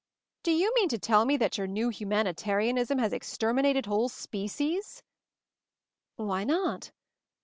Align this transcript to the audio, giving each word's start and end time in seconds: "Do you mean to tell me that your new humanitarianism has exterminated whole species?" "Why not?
"Do 0.41 0.49
you 0.51 0.73
mean 0.73 0.89
to 0.89 0.97
tell 0.97 1.25
me 1.25 1.37
that 1.37 1.59
your 1.59 1.67
new 1.67 1.89
humanitarianism 1.89 2.97
has 2.97 3.13
exterminated 3.13 3.85
whole 3.85 4.09
species?" 4.09 5.03
"Why 6.15 6.43
not? 6.43 6.89